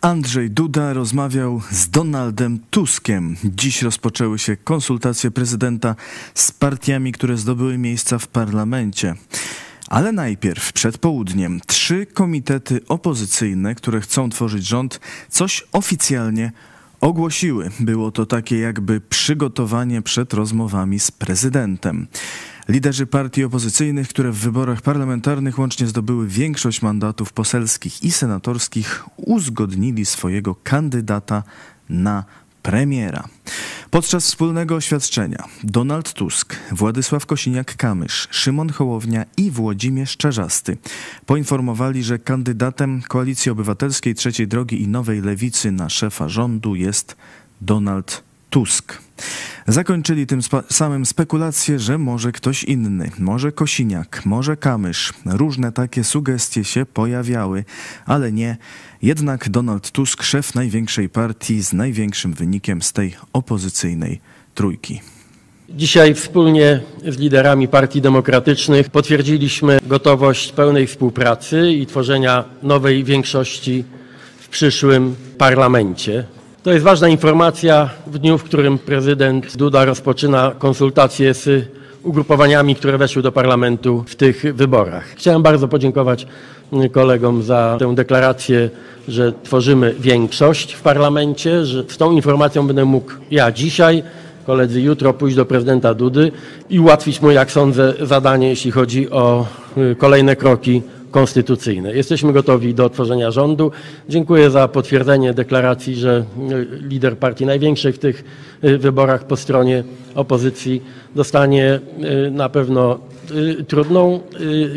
Andrzej 0.00 0.50
Duda 0.50 0.92
rozmawiał 0.92 1.62
z 1.70 1.90
Donaldem 1.90 2.58
Tuskiem. 2.70 3.36
Dziś 3.44 3.82
rozpoczęły 3.82 4.38
się 4.38 4.56
konsultacje 4.56 5.30
prezydenta 5.30 5.94
z 6.34 6.52
partiami, 6.52 7.12
które 7.12 7.36
zdobyły 7.36 7.78
miejsca 7.78 8.18
w 8.18 8.26
parlamencie. 8.26 9.14
Ale 9.88 10.12
najpierw, 10.12 10.72
przed 10.72 10.98
południem, 10.98 11.60
trzy 11.66 12.06
komitety 12.06 12.80
opozycyjne, 12.88 13.74
które 13.74 14.00
chcą 14.00 14.30
tworzyć 14.30 14.66
rząd, 14.66 15.00
coś 15.28 15.64
oficjalnie 15.72 16.52
ogłosiły. 17.00 17.70
Było 17.80 18.10
to 18.10 18.26
takie 18.26 18.58
jakby 18.58 19.00
przygotowanie 19.00 20.02
przed 20.02 20.34
rozmowami 20.34 21.00
z 21.00 21.10
prezydentem. 21.10 22.06
Liderzy 22.68 23.06
partii 23.06 23.44
opozycyjnych, 23.44 24.08
które 24.08 24.32
w 24.32 24.36
wyborach 24.36 24.82
parlamentarnych 24.82 25.58
łącznie 25.58 25.86
zdobyły 25.86 26.28
większość 26.28 26.82
mandatów 26.82 27.32
poselskich 27.32 28.02
i 28.02 28.12
senatorskich, 28.12 29.04
uzgodnili 29.16 30.06
swojego 30.06 30.54
kandydata 30.54 31.42
na 31.88 32.24
premiera. 32.62 33.28
Podczas 33.90 34.24
wspólnego 34.24 34.74
oświadczenia 34.74 35.44
Donald 35.64 36.12
Tusk, 36.12 36.56
Władysław 36.72 37.26
Kosiniak-Kamysz, 37.26 38.28
Szymon 38.30 38.70
Hołownia 38.70 39.24
i 39.36 39.50
Włodzimierz 39.50 40.16
Czarzasty 40.16 40.76
poinformowali, 41.26 42.02
że 42.02 42.18
kandydatem 42.18 43.02
Koalicji 43.08 43.50
Obywatelskiej 43.50 44.14
Trzeciej 44.14 44.48
Drogi 44.48 44.82
i 44.82 44.88
Nowej 44.88 45.20
Lewicy 45.20 45.72
na 45.72 45.88
szefa 45.88 46.28
rządu 46.28 46.74
jest 46.74 47.16
Donald 47.60 48.22
Tusk. 48.50 48.98
Zakończyli 49.68 50.26
tym 50.26 50.40
samym 50.70 51.06
spekulacje, 51.06 51.78
że 51.78 51.98
może 51.98 52.32
ktoś 52.32 52.64
inny, 52.64 53.10
może 53.18 53.52
Kosiniak, 53.52 54.22
może 54.26 54.56
Kamysz. 54.56 55.12
Różne 55.26 55.72
takie 55.72 56.04
sugestie 56.04 56.64
się 56.64 56.86
pojawiały, 56.86 57.64
ale 58.06 58.32
nie. 58.32 58.56
Jednak 59.02 59.48
Donald 59.48 59.90
Tusk, 59.90 60.22
szef 60.22 60.54
największej 60.54 61.08
partii 61.08 61.62
z 61.62 61.72
największym 61.72 62.34
wynikiem 62.34 62.82
z 62.82 62.92
tej 62.92 63.16
opozycyjnej 63.32 64.20
trójki. 64.54 65.00
Dzisiaj 65.70 66.14
wspólnie 66.14 66.80
z 67.08 67.18
liderami 67.18 67.68
partii 67.68 68.00
demokratycznych 68.00 68.90
potwierdziliśmy 68.90 69.78
gotowość 69.86 70.52
pełnej 70.52 70.86
współpracy 70.86 71.72
i 71.72 71.86
tworzenia 71.86 72.44
nowej 72.62 73.04
większości 73.04 73.84
w 74.40 74.48
przyszłym 74.48 75.16
parlamencie. 75.38 76.37
To 76.68 76.72
jest 76.72 76.84
ważna 76.84 77.08
informacja 77.08 77.90
w 78.06 78.18
dniu, 78.18 78.38
w 78.38 78.44
którym 78.44 78.78
prezydent 78.78 79.56
Duda 79.56 79.84
rozpoczyna 79.84 80.52
konsultacje 80.58 81.34
z 81.34 81.68
ugrupowaniami, 82.02 82.74
które 82.74 82.98
weszły 82.98 83.22
do 83.22 83.32
parlamentu 83.32 84.04
w 84.06 84.16
tych 84.16 84.44
wyborach. 84.54 85.04
Chciałem 85.04 85.42
bardzo 85.42 85.68
podziękować 85.68 86.26
kolegom 86.92 87.42
za 87.42 87.76
tę 87.78 87.94
deklarację, 87.94 88.70
że 89.08 89.32
tworzymy 89.42 89.94
większość 90.00 90.72
w 90.72 90.82
parlamencie, 90.82 91.64
że 91.64 91.84
z 91.88 91.96
tą 91.96 92.12
informacją 92.12 92.66
będę 92.66 92.84
mógł 92.84 93.12
ja 93.30 93.52
dzisiaj, 93.52 94.02
koledzy 94.46 94.80
jutro 94.80 95.14
pójść 95.14 95.36
do 95.36 95.44
prezydenta 95.44 95.94
Dudy 95.94 96.32
i 96.70 96.80
ułatwić 96.80 97.22
mu, 97.22 97.30
jak 97.30 97.50
sądzę, 97.50 97.94
zadanie, 98.02 98.48
jeśli 98.48 98.70
chodzi 98.70 99.10
o 99.10 99.46
y, 99.92 99.96
kolejne 99.96 100.36
kroki 100.36 100.82
konstytucyjne. 101.10 101.94
Jesteśmy 101.94 102.32
gotowi 102.32 102.74
do 102.74 102.90
tworzenia 102.90 103.30
rządu. 103.30 103.70
Dziękuję 104.08 104.50
za 104.50 104.68
potwierdzenie 104.68 105.34
deklaracji, 105.34 105.94
że 105.94 106.24
e, 106.50 106.86
lider 106.88 107.18
partii 107.18 107.46
największej 107.46 107.92
w 107.92 107.98
tych 107.98 108.24
e, 108.62 108.78
wyborach 108.78 109.26
po 109.26 109.36
stronie 109.36 109.84
opozycji 110.14 110.82
dostanie 111.14 111.80
e, 112.26 112.30
na 112.30 112.48
pewno 112.48 112.98
trudną 113.68 114.20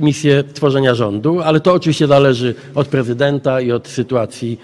misję 0.02 0.44
tworzenia 0.54 0.96
rządu, 0.96 1.42
ale 1.42 1.60
to 1.60 1.74
oczywiście 1.74 2.08
zależy 2.08 2.56
od 2.76 2.88
prezydenta 2.88 3.62
i 3.62 3.72
od 3.72 3.88
sytuacji 3.88 4.60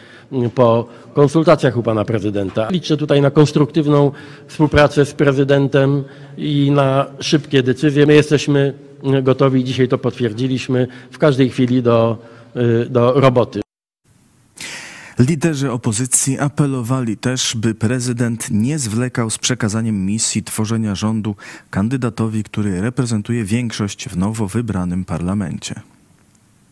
po 0.55 0.87
konsultacjach 1.13 1.77
u 1.77 1.83
pana 1.83 2.05
prezydenta. 2.05 2.69
Liczę 2.69 2.97
tutaj 2.97 3.21
na 3.21 3.31
konstruktywną 3.31 4.11
współpracę 4.47 5.05
z 5.05 5.13
prezydentem 5.13 6.03
i 6.37 6.71
na 6.71 7.05
szybkie 7.19 7.63
decyzje. 7.63 8.05
My 8.05 8.13
jesteśmy 8.13 8.73
gotowi, 9.23 9.63
dzisiaj 9.63 9.87
to 9.87 9.97
potwierdziliśmy, 9.97 10.87
w 11.11 11.17
każdej 11.17 11.49
chwili 11.49 11.83
do, 11.83 12.17
y, 12.55 12.89
do 12.89 13.13
roboty. 13.13 13.61
Liderzy 15.19 15.71
opozycji 15.71 16.39
apelowali 16.39 17.17
też, 17.17 17.55
by 17.55 17.75
prezydent 17.75 18.47
nie 18.51 18.79
zwlekał 18.79 19.29
z 19.29 19.37
przekazaniem 19.37 20.05
misji 20.05 20.43
tworzenia 20.43 20.95
rządu 20.95 21.35
kandydatowi, 21.69 22.43
który 22.43 22.81
reprezentuje 22.81 23.43
większość 23.43 24.09
w 24.09 24.17
nowo 24.17 24.47
wybranym 24.47 25.05
parlamencie. 25.05 25.81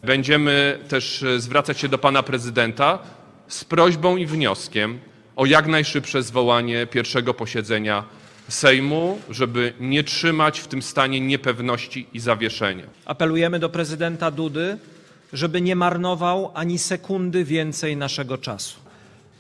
Będziemy 0.04 0.80
też 0.88 1.24
e, 1.24 1.40
zwracać 1.40 1.80
się 1.80 1.88
do 1.88 1.98
pana 1.98 2.24
prezydenta 2.24 3.00
z 3.48 3.64
prośbą 3.64 4.18
i 4.18 4.26
wnioskiem 4.26 5.00
o 5.36 5.46
jak 5.46 5.68
najszybsze 5.68 6.24
zwołanie 6.24 6.88
pierwszego 6.88 7.34
posiedzenia 7.34 8.04
Sejmu, 8.50 9.20
żeby 9.30 9.74
nie 9.80 10.04
trzymać 10.04 10.60
w 10.60 10.68
tym 10.68 10.82
stanie 10.82 11.22
niepewności 11.22 12.08
i 12.14 12.20
zawieszenia. 12.20 12.84
Apelujemy 13.06 13.60
do 13.60 13.70
prezydenta 13.70 14.32
Dudy, 14.32 14.78
żeby 15.34 15.62
nie 15.62 15.76
marnował 15.76 16.52
ani 16.54 16.80
sekundy 16.80 17.44
więcej 17.44 17.98
naszego 17.98 18.38
czasu. 18.38 18.80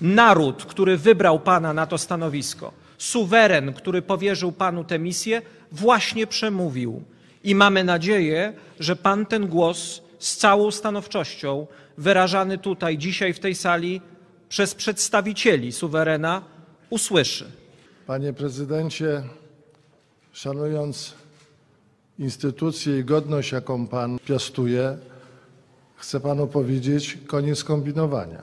Naród, 0.01 0.65
który 0.65 0.97
wybrał 0.97 1.39
pana 1.39 1.73
na 1.73 1.85
to 1.85 1.97
stanowisko, 1.97 2.71
suweren, 2.97 3.73
który 3.73 4.01
powierzył 4.01 4.51
panu 4.51 4.83
tę 4.83 4.99
misję, 4.99 5.41
właśnie 5.71 6.27
przemówił. 6.27 7.03
I 7.43 7.55
mamy 7.55 7.83
nadzieję, 7.83 8.53
że 8.79 8.95
pan 8.95 9.25
ten 9.25 9.47
głos 9.47 10.01
z 10.19 10.37
całą 10.37 10.71
stanowczością, 10.71 11.67
wyrażany 11.97 12.57
tutaj 12.57 12.97
dzisiaj 12.97 13.33
w 13.33 13.39
tej 13.39 13.55
sali 13.55 14.01
przez 14.49 14.75
przedstawicieli 14.75 15.71
suwerena, 15.71 16.41
usłyszy. 16.89 17.51
Panie 18.07 18.33
prezydencie, 18.33 19.23
szanując 20.31 21.13
instytucję 22.19 22.99
i 22.99 23.03
godność, 23.03 23.51
jaką 23.51 23.87
pan 23.87 24.19
piastuje, 24.25 24.97
chcę 25.95 26.19
panu 26.19 26.47
powiedzieć, 26.47 27.17
koniec 27.27 27.63
kombinowania. 27.63 28.41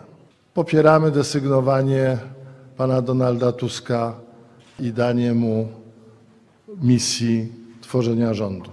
Popieramy 0.55 1.11
desygnowanie 1.11 2.19
pana 2.77 3.03
Donalda 3.03 3.53
Tuska 3.53 4.15
i 4.81 4.93
danie 4.93 5.35
mu 5.35 5.69
misji 6.83 7.53
tworzenia 7.81 8.35
rządu. 8.35 8.71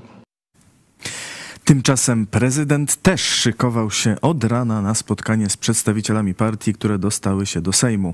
Tymczasem 1.63 2.27
prezydent 2.27 2.95
też 2.95 3.21
szykował 3.21 3.91
się 3.91 4.21
od 4.21 4.43
rana 4.43 4.81
na 4.81 4.95
spotkanie 4.95 5.49
z 5.49 5.57
przedstawicielami 5.57 6.33
partii, 6.33 6.73
które 6.73 6.99
dostały 6.99 7.45
się 7.45 7.61
do 7.61 7.73
Sejmu 7.73 8.13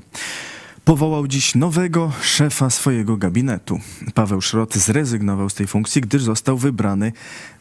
powołał 0.86 1.28
dziś 1.28 1.56
nowego 1.56 2.12
szefa 2.22 2.70
swojego 2.70 3.18
gabinetu. 3.18 3.80
Paweł 4.14 4.42
Szrot 4.42 4.76
zrezygnował 4.76 5.50
z 5.50 5.54
tej 5.54 5.68
funkcji, 5.68 6.02
gdyż 6.02 6.24
został 6.24 6.58
wybrany 6.58 7.12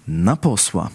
na 0.08 0.36
posła. 0.36 0.90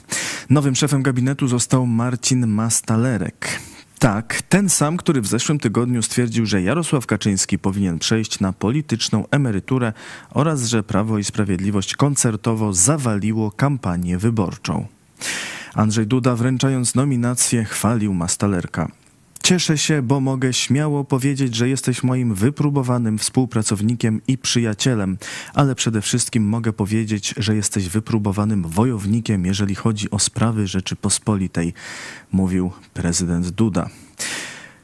Nowym 0.49 0.75
szefem 0.75 1.03
gabinetu 1.03 1.47
został 1.47 1.85
Marcin 1.85 2.47
Mastalerek. 2.47 3.59
Tak, 3.99 4.41
ten 4.49 4.69
sam, 4.69 4.97
który 4.97 5.21
w 5.21 5.27
zeszłym 5.27 5.59
tygodniu 5.59 6.03
stwierdził, 6.03 6.45
że 6.45 6.61
Jarosław 6.61 7.05
Kaczyński 7.05 7.59
powinien 7.59 7.99
przejść 7.99 8.39
na 8.39 8.53
polityczną 8.53 9.25
emeryturę 9.31 9.93
oraz 10.29 10.65
że 10.65 10.83
Prawo 10.83 11.17
i 11.17 11.23
Sprawiedliwość 11.23 11.95
koncertowo 11.95 12.73
zawaliło 12.73 13.51
kampanię 13.51 14.17
wyborczą. 14.17 14.87
Andrzej 15.73 16.07
Duda 16.07 16.35
wręczając 16.35 16.95
nominację 16.95 17.65
chwalił 17.65 18.13
Mastalerka. 18.13 18.91
Cieszę 19.49 19.77
się, 19.77 20.01
bo 20.01 20.19
mogę 20.19 20.53
śmiało 20.53 21.03
powiedzieć, 21.03 21.55
że 21.55 21.69
jesteś 21.69 22.03
moim 22.03 22.33
wypróbowanym 22.33 23.17
współpracownikiem 23.17 24.21
i 24.27 24.37
przyjacielem, 24.37 25.17
ale 25.53 25.75
przede 25.75 26.01
wszystkim 26.01 26.43
mogę 26.43 26.73
powiedzieć, 26.73 27.33
że 27.37 27.55
jesteś 27.55 27.89
wypróbowanym 27.89 28.63
wojownikiem, 28.63 29.45
jeżeli 29.45 29.75
chodzi 29.75 30.11
o 30.11 30.19
sprawy 30.19 30.67
Rzeczypospolitej, 30.67 31.73
mówił 32.31 32.71
prezydent 32.93 33.49
Duda. 33.49 33.89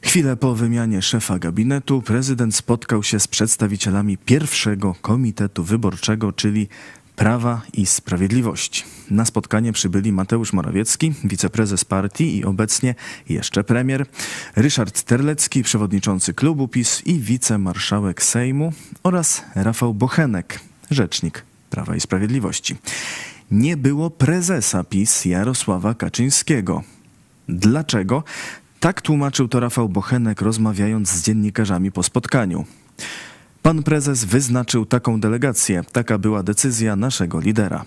Chwilę 0.01 0.37
po 0.37 0.55
wymianie 0.55 1.01
szefa 1.01 1.39
gabinetu 1.39 2.01
prezydent 2.01 2.55
spotkał 2.55 3.03
się 3.03 3.19
z 3.19 3.27
przedstawicielami 3.27 4.17
pierwszego 4.17 4.95
komitetu 5.01 5.63
wyborczego, 5.63 6.33
czyli 6.33 6.67
Prawa 7.15 7.61
i 7.73 7.85
Sprawiedliwości. 7.85 8.83
Na 9.11 9.25
spotkanie 9.25 9.73
przybyli 9.73 10.11
Mateusz 10.11 10.53
Morawiecki, 10.53 11.13
wiceprezes 11.23 11.85
partii 11.85 12.37
i 12.37 12.45
obecnie 12.45 12.95
jeszcze 13.29 13.63
premier, 13.63 14.05
Ryszard 14.55 15.03
Terlecki, 15.03 15.63
przewodniczący 15.63 16.33
klubu 16.33 16.67
PiS 16.67 17.01
i 17.05 17.19
wicemarszałek 17.19 18.23
Sejmu 18.23 18.73
oraz 19.03 19.43
Rafał 19.55 19.93
Bochenek, 19.93 20.59
rzecznik 20.91 21.43
Prawa 21.69 21.95
i 21.95 21.99
Sprawiedliwości. 21.99 22.75
Nie 23.51 23.77
było 23.77 24.09
prezesa 24.09 24.83
PiS 24.83 25.25
Jarosława 25.25 25.93
Kaczyńskiego. 25.93 26.83
Dlaczego? 27.49 28.23
Tak 28.79 29.01
tłumaczył 29.01 29.47
to 29.47 29.59
Rafał 29.59 29.89
Bochenek, 29.89 30.41
rozmawiając 30.41 31.09
z 31.09 31.23
dziennikarzami 31.23 31.91
po 31.91 32.03
spotkaniu. 32.03 32.65
Pan 33.65 33.83
prezes 33.83 34.25
wyznaczył 34.25 34.85
taką 34.85 35.19
delegację. 35.19 35.83
Taka 35.91 36.17
była 36.17 36.43
decyzja 36.43 36.95
naszego 36.95 37.39
lidera. 37.39 37.85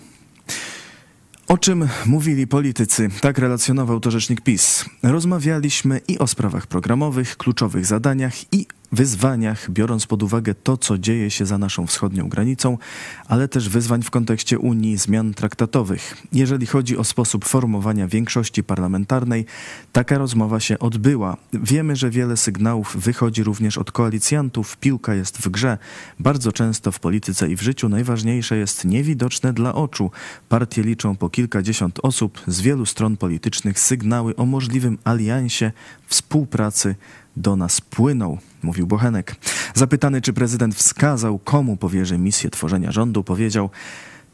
O 1.49 1.59
czym 1.59 1.89
mówili 2.07 2.47
politycy? 2.47 3.09
Tak 3.21 3.39
relacjonował 3.39 4.01
to 4.01 4.11
rzecznik 4.11 4.41
PiS. 4.41 4.85
Rozmawialiśmy 5.03 6.01
i 6.09 6.19
o 6.19 6.27
sprawach 6.27 6.67
programowych, 6.67 7.37
kluczowych 7.37 7.87
zadaniach 7.87 8.53
i 8.53 8.67
wyzwaniach, 8.93 9.71
biorąc 9.71 10.07
pod 10.07 10.23
uwagę 10.23 10.55
to, 10.55 10.77
co 10.77 10.99
dzieje 10.99 11.31
się 11.31 11.47
za 11.47 11.59
naszą 11.59 11.87
wschodnią 11.87 12.29
granicą, 12.29 12.79
ale 13.27 13.49
też 13.49 13.69
wyzwań 13.69 14.03
w 14.03 14.11
kontekście 14.11 14.59
Unii, 14.59 14.97
zmian 14.97 15.35
traktatowych. 15.35 16.17
Jeżeli 16.33 16.67
chodzi 16.67 16.97
o 16.97 17.05
sposób 17.05 17.45
formowania 17.45 18.09
większości 18.09 18.65
parlamentarnej, 18.65 19.47
taka 19.93 20.19
rozmowa 20.19 20.61
się 20.61 20.79
odbyła. 20.79 21.37
Wiemy, 21.53 21.97
że 21.97 22.11
wiele 22.11 22.37
sygnałów 22.37 22.97
wychodzi 22.97 23.43
również 23.43 23.79
od 23.79 23.93
koalicjantów, 23.93 24.77
piłka 24.77 25.15
jest 25.15 25.39
w 25.39 25.49
grze. 25.49 25.79
Bardzo 26.21 26.53
często 26.53 26.93
w 26.93 27.01
polityce 27.01 27.51
i 27.51 27.57
w 27.57 27.63
życiu 27.63 27.89
najważniejsze 27.89 28.57
jest 28.57 28.85
niewidoczne 28.85 29.53
dla 29.53 29.75
oczu. 29.75 30.11
Partie 30.49 30.83
liczą 30.83 31.17
po 31.17 31.31
kilkadziesiąt 31.31 31.99
osób 32.03 32.41
z 32.47 32.61
wielu 32.61 32.87
stron 32.87 33.17
politycznych 33.17 33.81
sygnały 33.81 34.37
o 34.37 34.47
możliwym 34.47 34.99
aliansie, 35.05 35.73
współpracy 36.07 36.95
do 37.39 37.57
nas 37.57 37.81
płyną, 37.81 38.39
mówił 38.63 38.87
Bochenek. 38.87 39.37
Zapytany, 39.75 40.21
czy 40.21 40.33
prezydent 40.33 40.75
wskazał, 40.75 41.39
komu 41.39 41.77
powierzy 41.77 42.19
misję 42.19 42.51
tworzenia 42.51 42.93
rządu, 42.93 43.25
powiedział: 43.25 43.71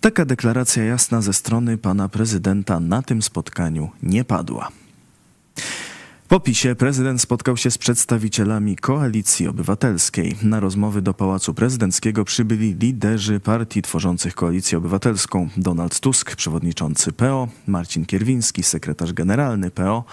Taka 0.00 0.24
deklaracja 0.24 0.84
jasna 0.84 1.22
ze 1.22 1.32
strony 1.32 1.78
pana 1.78 2.08
prezydenta 2.08 2.80
na 2.80 3.02
tym 3.02 3.22
spotkaniu 3.22 3.90
nie 4.02 4.24
padła. 4.24 4.68
Po 6.34 6.40
PiSie 6.40 6.74
prezydent 6.74 7.20
spotkał 7.20 7.56
się 7.56 7.70
z 7.70 7.78
przedstawicielami 7.78 8.76
Koalicji 8.76 9.48
Obywatelskiej. 9.48 10.36
Na 10.42 10.60
rozmowy 10.60 11.02
do 11.02 11.14
Pałacu 11.14 11.54
Prezydenckiego 11.54 12.24
przybyli 12.24 12.74
liderzy 12.74 13.40
partii 13.40 13.82
tworzących 13.82 14.34
Koalicję 14.34 14.78
Obywatelską. 14.78 15.48
Donald 15.56 16.00
Tusk, 16.00 16.36
przewodniczący 16.36 17.12
PO, 17.12 17.48
Marcin 17.66 18.06
Kierwiński, 18.06 18.62
sekretarz 18.62 19.12
generalny 19.12 19.70
PO, 19.70 20.04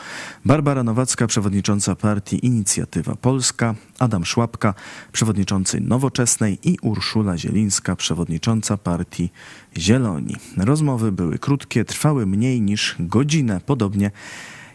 Barbara 0.45 0.83
Nowacka, 0.83 1.27
przewodnicząca 1.27 1.95
partii 1.95 2.45
Inicjatywa 2.45 3.15
Polska, 3.15 3.75
Adam 3.99 4.25
Szłapka, 4.25 4.73
przewodniczący 5.11 5.79
Nowoczesnej 5.79 6.59
i 6.63 6.77
Urszula 6.81 7.37
Zielińska, 7.37 7.95
przewodnicząca 7.95 8.77
partii 8.77 9.31
Zieloni. 9.77 10.35
Rozmowy 10.57 11.11
były 11.11 11.39
krótkie, 11.39 11.85
trwały 11.85 12.25
mniej 12.25 12.61
niż 12.61 12.95
godzinę, 12.99 13.61
podobnie 13.65 14.11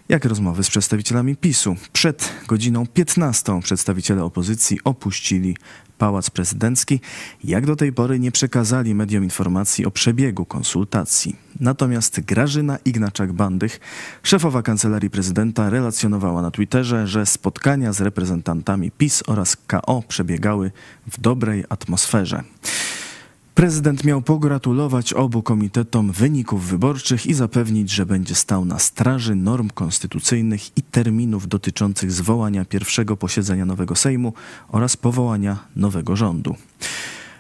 jak 0.09 0.25
rozmowy 0.25 0.65
z 0.65 0.71
przedstawicielami 0.71 1.37
PiSu. 1.37 1.77
Przed 1.93 2.33
godziną 2.47 2.87
15 2.87 3.61
przedstawiciele 3.63 4.25
opozycji 4.25 4.79
opuścili 4.85 5.57
Pałac 5.99 6.31
Prezydencki. 6.31 7.01
Jak 7.45 7.67
do 7.67 7.77
tej 7.77 7.93
pory 7.93 8.19
nie 8.19 8.33
przekazali 8.33 8.95
mediom 8.95 9.25
informacji 9.25 9.87
o 9.87 9.91
przebiegu 9.91 10.45
konsultacji. 10.45 11.37
Natomiast 11.61 12.21
Grażyna 12.21 12.77
Ignaczak-Bandych, 12.77 13.81
szefowa 14.23 14.63
Kancelarii 14.63 15.11
Prezydenta, 15.11 15.71
relacjonowała 15.71 16.43
na 16.43 16.51
Twitterze, 16.51 17.07
że 17.07 17.27
spotkania 17.27 17.93
z 17.93 18.01
reprezentantami 18.01 18.91
PiS 18.91 19.23
oraz 19.27 19.57
KO 19.67 20.03
przebiegały 20.09 20.71
w 21.07 21.21
dobrej 21.21 21.65
atmosferze. 21.69 22.43
Prezydent 23.57 24.05
miał 24.05 24.23
pogratulować 24.23 25.13
obu 25.13 25.43
komitetom 25.43 26.13
wyników 26.13 26.67
wyborczych 26.67 27.27
i 27.27 27.35
zapewnić, 27.35 27.91
że 27.91 28.07
będzie 28.07 28.35
stał 28.35 28.65
na 28.65 28.79
straży 28.79 29.35
norm 29.35 29.71
konstytucyjnych 29.71 30.79
i 30.79 30.83
terminów 30.83 31.49
dotyczących 31.49 32.13
zwołania 32.13 32.65
pierwszego 32.65 33.17
posiedzenia 33.17 33.65
nowego 33.65 33.97
Sejmu 33.97 34.33
oraz 34.69 34.97
powołania 34.97 35.59
nowego 35.77 36.17
rządu. 36.17 36.57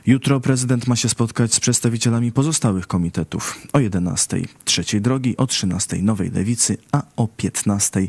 Jutro 0.06 0.40
prezydent 0.40 0.86
ma 0.86 0.96
się 0.96 1.08
spotkać 1.08 1.54
z 1.54 1.60
przedstawicielami 1.60 2.32
pozostałych 2.32 2.86
komitetów 2.86 3.58
o 3.72 3.78
11 3.78 4.40
trzeciej 4.64 5.00
drogi, 5.00 5.36
o 5.36 5.46
13 5.46 6.02
nowej 6.02 6.30
lewicy, 6.30 6.76
a 6.92 7.02
o 7.16 7.28
15 7.28 8.08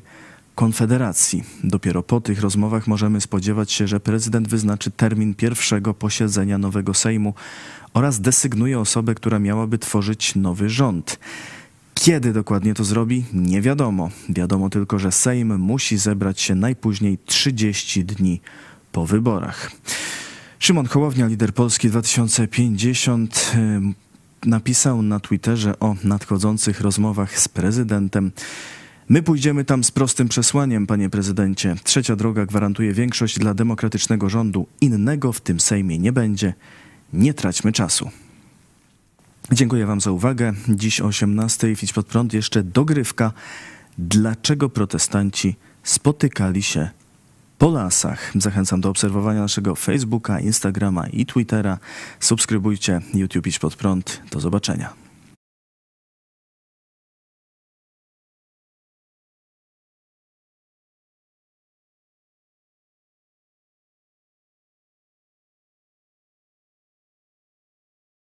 Konfederacji. 0.58 1.44
Dopiero 1.64 2.04
po 2.04 2.22
tych 2.22 2.42
rozmowach 2.42 2.88
możemy 2.88 3.22
spodziewać 3.22 3.72
się, 3.72 3.88
że 3.88 4.00
prezydent 4.00 4.48
wyznaczy 4.48 4.92
termin 4.92 5.34
pierwszego 5.36 5.94
posiedzenia 5.94 6.58
nowego 6.58 6.94
Sejmu 6.94 7.34
oraz 7.94 8.22
desygnuje 8.22 8.80
osobę, 8.80 9.16
która 9.16 9.40
miałaby 9.40 9.78
tworzyć 9.78 10.36
nowy 10.36 10.70
rząd. 10.70 11.20
Kiedy 11.94 12.34
dokładnie 12.34 12.74
to 12.74 12.84
zrobi, 12.84 13.26
nie 13.34 13.62
wiadomo. 13.62 14.10
Wiadomo 14.30 14.70
tylko, 14.70 15.00
że 15.00 15.12
Sejm 15.12 15.58
musi 15.60 15.98
zebrać 15.98 16.42
się 16.42 16.56
najpóźniej 16.56 17.18
30 17.26 18.06
dni 18.06 18.42
po 18.92 19.06
wyborach. 19.06 19.72
Szymon 20.60 20.86
Hołownia, 20.86 21.28
lider 21.28 21.54
Polski 21.54 21.90
2050, 21.90 23.52
napisał 24.46 25.02
na 25.02 25.20
Twitterze 25.20 25.80
o 25.80 25.96
nadchodzących 26.04 26.82
rozmowach 26.82 27.40
z 27.40 27.48
prezydentem. 27.48 28.32
My 29.10 29.24
pójdziemy 29.24 29.66
tam 29.66 29.84
z 29.84 29.92
prostym 29.92 30.30
przesłaniem, 30.30 30.88
panie 30.88 31.10
prezydencie. 31.10 31.76
Trzecia 31.84 32.16
droga 32.16 32.46
gwarantuje 32.46 32.94
większość 32.94 33.40
dla 33.40 33.54
demokratycznego 33.54 34.30
rządu. 34.30 34.68
Innego 34.82 35.34
w 35.34 35.42
tym 35.42 35.60
Sejmie 35.60 36.00
nie 36.00 36.12
będzie. 36.12 36.54
Nie 37.14 37.34
traćmy 37.34 37.72
czasu. 37.72 38.10
Dziękuję 39.52 39.86
wam 39.86 40.02
za 40.02 40.12
uwagę. 40.12 40.54
Dziś 40.70 41.02
o 41.02 41.06
18 41.06 41.76
w 41.76 41.94
pod 41.94 42.08
prąd 42.08 42.34
jeszcze 42.34 42.64
dogrywka. 42.64 43.32
Dlaczego 43.98 44.70
protestanci 44.70 45.56
spotykali 45.84 46.64
się 46.64 46.90
po 47.58 47.72
lasach? 47.72 48.32
Zachęcam 48.36 48.82
do 48.82 48.90
obserwowania 48.90 49.42
naszego 49.42 49.76
Facebooka, 49.76 50.40
Instagrama 50.40 51.08
i 51.08 51.26
Twittera. 51.26 51.78
Subskrybujcie 52.20 53.02
YouTube 53.14 53.48
Idź 53.48 53.60
Pod 53.60 53.76
Prąd. 53.76 54.22
Do 54.32 54.40
zobaczenia. 54.40 55.07